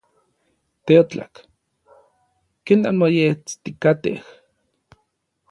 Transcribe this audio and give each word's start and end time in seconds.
Teotlak. 0.85 1.33
¿Ken 2.65 2.79
nanmoestikatej? 2.81 4.17